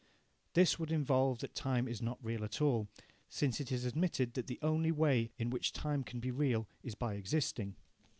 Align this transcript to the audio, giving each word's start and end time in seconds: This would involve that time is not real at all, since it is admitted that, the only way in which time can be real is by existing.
This 0.53 0.79
would 0.79 0.91
involve 0.91 1.37
that 1.41 1.53
time 1.53 1.87
is 1.87 2.01
not 2.01 2.17
real 2.25 2.43
at 2.43 2.59
all, 2.59 2.87
since 3.29 3.59
it 3.61 3.71
is 3.71 3.85
admitted 3.85 4.33
that, 4.33 4.47
the 4.47 4.57
only 4.63 4.91
way 4.91 5.29
in 5.37 5.51
which 5.51 5.73
time 5.73 6.03
can 6.03 6.19
be 6.19 6.31
real 6.31 6.67
is 6.81 6.95
by 6.95 7.13
existing. 7.13 7.75